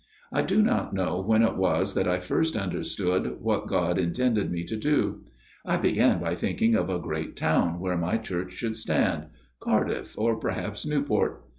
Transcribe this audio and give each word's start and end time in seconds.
"I 0.33 0.41
do 0.41 0.63
not 0.63 0.95
know 0.95 1.19
when 1.21 1.43
it 1.43 1.55
was 1.55 1.93
that 1.93 2.07
I 2.07 2.19
first 2.19 2.57
under 2.57 2.83
stood 2.83 3.39
what 3.39 3.67
God 3.67 3.99
intended 3.99 4.49
me 4.51 4.63
to 4.63 4.75
do. 4.75 5.23
I 5.63 5.77
began 5.77 6.17
by 6.17 6.33
thinking 6.33 6.73
of 6.73 6.89
a 6.89 6.97
great 6.97 7.35
town 7.35 7.79
where 7.79 7.95
my 7.99 8.17
church 8.17 8.53
should 8.53 8.69
96 8.69 8.89
A 8.89 8.91
MIRROR 8.93 9.03
OF 9.03 9.11
SHALOTT 9.11 9.27
stand 9.27 9.31
Cardiff, 9.59 10.15
,or 10.17 10.35
perhaps 10.39 10.87
Newport. 10.87 11.45